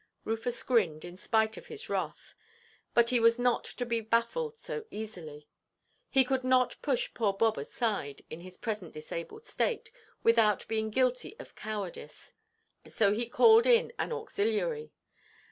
Rufus 0.25 0.63
grinned, 0.63 1.05
in 1.05 1.15
spite 1.15 1.57
of 1.57 1.67
his 1.67 1.87
wrath; 1.87 2.33
but 2.95 3.11
he 3.11 3.19
was 3.19 3.37
not 3.37 3.63
to 3.65 3.85
be 3.85 4.01
baffled 4.01 4.57
so 4.57 4.85
easily. 4.89 5.47
He 6.09 6.23
could 6.25 6.43
not 6.43 6.81
push 6.81 7.13
poor 7.13 7.33
Bob 7.33 7.55
aside, 7.59 8.23
in 8.27 8.41
his 8.41 8.57
present 8.57 8.93
disabled 8.93 9.45
state, 9.45 9.91
without 10.23 10.67
being 10.67 10.89
guilty 10.89 11.35
of 11.37 11.53
cowardice. 11.53 12.33
So 12.87 13.11
he 13.13 13.27
called 13.29 13.67
in 13.67 13.93
an 13.99 14.11
auxiliary. 14.11 14.91